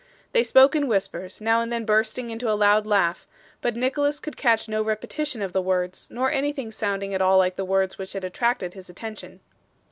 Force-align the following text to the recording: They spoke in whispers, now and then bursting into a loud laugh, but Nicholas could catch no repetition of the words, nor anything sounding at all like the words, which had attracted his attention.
They 0.31 0.41
spoke 0.43 0.75
in 0.75 0.87
whispers, 0.87 1.39
now 1.41 1.61
and 1.61 1.71
then 1.71 1.85
bursting 1.85 2.31
into 2.31 2.49
a 2.51 2.57
loud 2.57 2.87
laugh, 2.87 3.27
but 3.61 3.75
Nicholas 3.75 4.19
could 4.19 4.35
catch 4.35 4.67
no 4.67 4.81
repetition 4.81 5.43
of 5.43 5.53
the 5.53 5.61
words, 5.61 6.07
nor 6.09 6.31
anything 6.31 6.71
sounding 6.71 7.13
at 7.13 7.21
all 7.21 7.37
like 7.37 7.55
the 7.55 7.63
words, 7.63 7.99
which 7.99 8.13
had 8.13 8.23
attracted 8.23 8.73
his 8.73 8.89
attention. 8.89 9.41